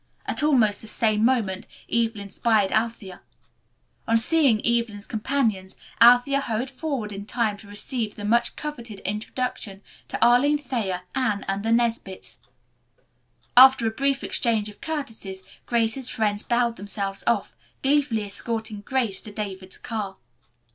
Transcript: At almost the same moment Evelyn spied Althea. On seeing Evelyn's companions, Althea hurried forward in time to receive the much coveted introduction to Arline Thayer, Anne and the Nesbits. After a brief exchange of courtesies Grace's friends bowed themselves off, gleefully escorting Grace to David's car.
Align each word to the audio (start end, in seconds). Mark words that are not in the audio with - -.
At 0.25 0.41
almost 0.41 0.81
the 0.81 0.87
same 0.87 1.23
moment 1.23 1.67
Evelyn 1.87 2.29
spied 2.31 2.71
Althea. 2.71 3.21
On 4.07 4.17
seeing 4.17 4.59
Evelyn's 4.65 5.05
companions, 5.05 5.77
Althea 6.01 6.41
hurried 6.41 6.71
forward 6.71 7.11
in 7.11 7.25
time 7.25 7.55
to 7.57 7.67
receive 7.67 8.15
the 8.15 8.25
much 8.25 8.55
coveted 8.55 8.99
introduction 9.01 9.83
to 10.07 10.17
Arline 10.25 10.57
Thayer, 10.57 11.03
Anne 11.13 11.45
and 11.47 11.61
the 11.63 11.71
Nesbits. 11.71 12.39
After 13.55 13.85
a 13.85 13.91
brief 13.91 14.23
exchange 14.23 14.69
of 14.69 14.81
courtesies 14.81 15.43
Grace's 15.67 16.09
friends 16.09 16.41
bowed 16.41 16.77
themselves 16.77 17.23
off, 17.27 17.55
gleefully 17.83 18.23
escorting 18.23 18.81
Grace 18.81 19.21
to 19.21 19.31
David's 19.31 19.77
car. 19.77 20.17